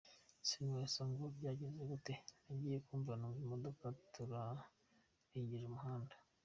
Sinakubeshya 0.47 1.03
ngo 1.11 1.23
byagenze 1.37 1.81
gute, 1.91 2.13
nagiye 2.45 2.77
kumva 2.85 3.11
numva 3.19 3.39
imodoka 3.45 3.83
yaturengeje 3.91 5.65
umuhanda. 5.67 6.13